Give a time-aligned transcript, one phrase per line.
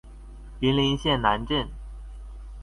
[0.61, 1.67] 雲林縣南鎮